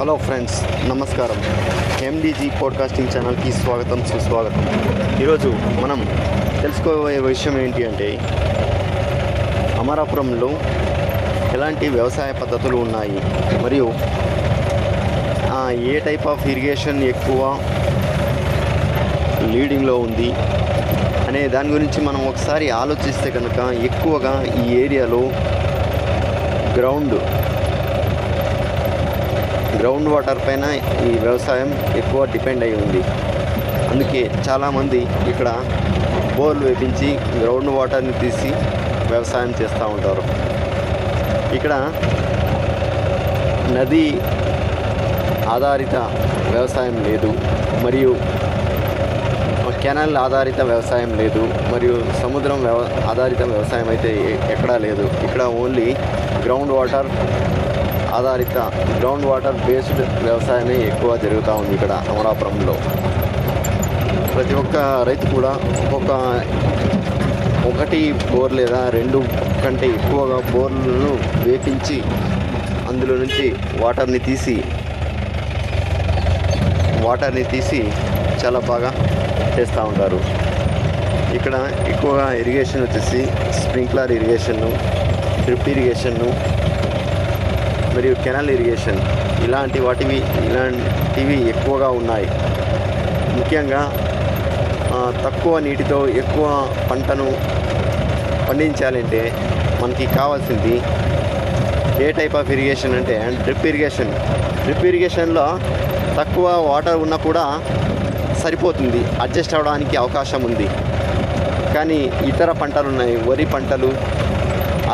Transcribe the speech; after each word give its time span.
Hello 0.00 0.16
friends 0.16 0.88
నమస్కారం. 0.88 1.36
ఎండిజీ 2.06 2.50
podcasting 2.62 3.08
ఛానల్కి 3.16 3.52
స్వాగతం 3.52 4.04
సుస్వాగతం. 4.04 4.62
ఈరోజు 5.22 5.48
మనం 5.80 6.08
తెలుసుకోబోయే 6.62 7.18
విషయం 7.18 7.60
ఏంటి 7.60 7.84
అంటే 7.86 8.18
అమరాపురంలో 9.78 10.50
ఎలాంటి 11.52 11.88
వ్యవసాయ 11.88 12.32
పద్ధతులు 12.32 12.76
ఉన్నాయి? 12.76 13.20
మరియు 13.62 13.92
ఏ 15.86 15.98
టైప్ 15.98 16.26
ఆఫ్ 16.26 16.46
ఇరిగేషన్ 16.46 17.02
ఎక్కువ 17.02 17.58
లీడింగ్లో 19.50 19.98
ఉంది? 19.98 20.32
అనే 21.28 21.48
దాని 21.48 21.68
గురించి 21.68 22.00
మనం 22.00 22.28
ఒకసారి 22.28 22.70
ఆలోచిస్తే 22.70 23.30
కనుక 23.30 23.84
ఎక్కువగా 23.84 24.64
ఈ 24.64 24.74
ఏరియాలో 24.74 25.20
గ్రౌండ్ 26.78 27.20
గ్రౌండ్ 29.78 30.08
వాటర్ 30.12 30.40
పైన 30.46 30.64
ఈ 31.08 31.10
వ్యవసాయం 31.24 31.70
ఎక్కువ 32.00 32.20
డిపెండ్ 32.34 32.64
అయి 32.66 32.76
ఉంది. 32.82 33.02
అందుకే 33.92 34.22
చాలామంది 34.48 35.00
ఇక్కడ 35.32 35.48
బోర్లు 36.36 36.64
వేపించి 36.68 37.08
గ్రౌండ్ 37.40 37.70
వాటర్ని 37.76 38.14
తీసి 38.22 38.50
వ్యవసాయం 39.12 39.52
చేస్తూ 39.60 39.86
ఉంటారు. 39.94 40.24
ఇక్కడ 41.56 41.72
నది 43.76 44.04
ఆధారిత 45.56 45.96
వ్యవసాయం 46.54 46.96
లేదు 47.08 47.32
మరియు 47.86 48.12
కెనాల్ 49.82 50.16
ఆధారిత 50.22 50.60
వ్యవసాయం 50.70 51.10
లేదు 51.20 51.42
మరియు 51.72 51.94
సముద్రం 52.22 52.58
వ్యవ 52.64 52.80
ఆధారిత 53.10 53.42
వ్యవసాయం 53.52 53.88
అయితే 53.92 54.10
ఎక్కడా 54.54 54.76
లేదు. 54.86 55.04
ఇక్కడ 55.26 55.42
ఓన్లీ 55.60 55.86
గ్రౌండ్ 56.44 56.72
వాటర్ 56.78 57.08
ఆధారిత 58.18 58.58
గ్రౌండ్ 59.00 59.26
వాటర్ 59.30 59.58
బేస్డ్ 59.66 60.02
వ్యవసాయమే 60.24 60.76
ఎక్కువ 60.90 61.10
జరుగుతూ 61.24 61.52
ఉంది 61.60 61.72
ఇక్కడ 61.74 61.92
అమరాపురంలో 62.12 62.74
ప్రతి 64.34 64.54
ఒక్క 64.54 64.76
రైతు 65.08 65.26
కూడా 65.34 65.52
ఒక్కొక్క 65.82 66.12
ఒకటి 67.70 68.00
బోర్ 68.30 68.52
లేదా 68.58 68.80
రెండు 68.98 69.18
కంటే 69.64 69.86
ఎక్కువగా 69.96 70.38
బోర్లను 70.52 71.12
వేపించి 71.46 71.98
అందులో 72.90 73.14
నుంచి 73.22 73.46
వాటర్ని 73.82 74.20
తీసి 74.28 74.54
వాటర్ని 77.04 77.44
తీసి 77.52 77.80
చాలా 78.42 78.60
బాగా 78.70 78.90
చేస్తూ 79.56 79.82
ఉంటారు. 79.90 80.18
ఇక్కడ 81.36 81.54
ఎక్కువగా 81.92 82.26
ఇరిగేషన్ 82.40 82.82
వచ్చేసి 82.86 83.20
స్ప్రింక్లర్ 83.60 84.12
ఇరిగేషన్ను 84.16 84.70
డ్రిప్ 85.44 85.68
ఇరిగేషన్ను 85.74 86.28
మరియు 88.00 88.18
కెనాల్ 88.24 88.50
ఇరిగేషన్ 88.52 88.98
ఇలాంటి 89.44 89.78
వాటివి 89.84 90.18
ఇలాంటివి 90.44 91.34
ఎక్కువగా 91.50 91.88
ఉన్నాయి. 91.96 92.28
ముఖ్యంగా 93.38 93.80
తక్కువ 95.24 95.52
నీటితో 95.66 95.98
ఎక్కువ 96.20 96.46
పంటను 96.90 97.26
పండించాలంటే 98.46 99.20
మనకి 99.80 100.06
కావాల్సింది 100.18 100.74
ఏ 102.04 102.08
టైప్ 102.18 102.36
ఆఫ్ 102.40 102.52
ఇరిగేషన్ 102.54 102.94
అంటే 103.00 103.16
అండ్ 103.26 103.38
డ్రిప్ 103.42 103.66
ఇరిగేషన్. 103.70 104.14
డ్రిప్ 104.62 104.86
ఇరిగేషన్లో 104.90 105.46
తక్కువ 106.20 106.46
వాటర్ 106.70 106.98
ఉన్నా 107.04 107.18
కూడా 107.28 107.44
సరిపోతుంది 108.44 109.02
అడ్జస్ట్ 109.26 109.56
అవ్వడానికి 109.58 109.94
అవకాశం 110.04 110.42
ఉంది. 110.50 110.68
కానీ 111.76 112.00
ఇతర 112.30 112.52
పంటలు 112.62 112.90
ఉన్నాయి 112.94 113.16
వరి 113.28 113.48
పంటలు 113.56 113.92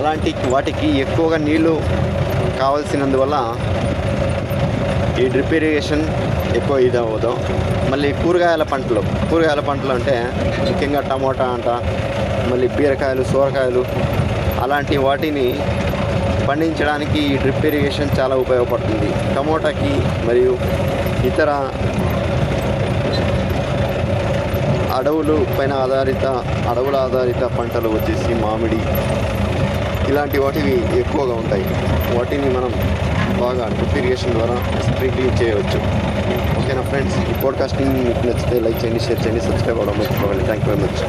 అలాంటి 0.01 0.33
వాటికి 0.57 0.91
ఎక్కువగా 1.07 1.41
నీళ్ళు 1.47 1.77
కావాల్సినందువల్ల 2.59 3.37
ఈ 5.23 5.27
డ్రిప్ 5.29 5.55
ఇరిగేషన్ 5.59 6.05
ఎక్కువ 6.57 6.77
ఇది 6.79 6.99
అవ్వదు 6.99 7.33
మళ్ళీ 7.91 8.09
కూరగాయల 8.13 8.65
పంటలు 8.73 9.03
కూరగాయల 9.31 9.61
పంటలు 9.61 9.93
అంటే 9.93 10.17
ముఖ్యంగా 10.69 11.01
టమోటా 11.01 11.47
అంట 11.47 11.69
మళ్ళీ 12.51 12.69
బీరకాయలు 12.69 13.23
సోరకాయలు 13.25 13.83
అలాంటి 14.65 14.97
వాటిని 14.97 15.47
పండించడానికి 16.49 17.19
ఈ 17.29 17.37
డ్రిప్ 17.37 17.65
ఇరిగేషన్ 17.67 18.11
చాలా 18.19 18.35
ఉపయోగపడుతుంది. 18.37 19.09
టమోటాకి 19.35 19.93
మరియు 20.27 20.53
ఇతర 21.31 21.51
అడవులు 24.99 25.37
పైన 25.59 25.73
ఆధారిత 25.85 26.27
అడవుల 26.71 26.97
ఆధారిత 26.97 27.43
పంటలు 27.59 27.89
వచ్చేసి 27.89 28.35
మామిడి 28.35 28.81
ఇలాంటి 30.11 30.39
వాటివి 30.39 30.75
ఎక్కువగా 30.99 31.35
ఉంటాయి. 31.35 31.65
వాటిని 32.17 32.49
మనం 32.57 32.71
బాగా 33.41 33.65
డ్రిప్ 33.69 33.97
ఇరిగేషన్ 33.99 34.33
ద్వారా 34.33 34.57
స్ప్రింక్లింగ్ 34.83 35.43
చేయవచ్చు. 35.43 35.81
ఓకేనా 36.61 36.83
ఫ్రెండ్స్? 36.83 37.19
ఈ 37.31 37.35
పాడ్కాస్టింగ్ 37.45 37.95
మీకు 38.05 38.27
నచ్చితే 38.27 38.61
లైక్ 38.61 38.85
చేయండి 38.85 39.01
షేర్ 39.01 39.21
చేయండి 39.27 39.41
సబ్స్క్రైబ్ 39.41 39.81
అవ్వడం 39.81 39.99
మర్చిపోవాలి 40.01 40.45
థ్యాంక్ 40.45 40.65
యూ 40.69 40.75
వెరీ 40.75 40.85
మచ్ 40.87 41.01